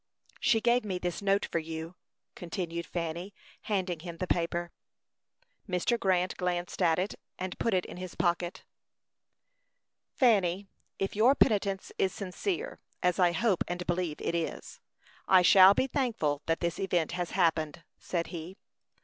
She 0.39 0.61
gave 0.61 0.83
me 0.83 0.97
this 0.97 1.21
note 1.21 1.45
for 1.45 1.59
you," 1.59 1.93
continued 2.33 2.87
Fanny, 2.87 3.35
handing 3.69 3.99
him 3.99 4.17
the 4.17 4.25
paper. 4.25 4.71
Mr. 5.69 5.99
Grant 5.99 6.35
glanced 6.37 6.81
at 6.81 6.97
it, 6.97 7.13
and 7.37 7.55
put 7.59 7.75
it 7.75 7.85
in 7.85 7.97
his 7.97 8.15
pocket. 8.15 8.63
"Fanny, 10.15 10.65
if 10.97 11.15
your 11.15 11.35
penitence 11.35 11.91
is 11.99 12.15
sincere, 12.15 12.79
as 13.03 13.19
I 13.19 13.31
hope 13.31 13.63
and 13.67 13.85
believe 13.85 14.19
it 14.19 14.33
is, 14.33 14.79
I 15.27 15.43
shall 15.43 15.75
be 15.75 15.85
thankful 15.85 16.41
that 16.47 16.61
this 16.61 16.79
event 16.79 17.11
has 17.11 17.29
happened," 17.37 17.83
said 17.99 18.25
he. 18.33 18.57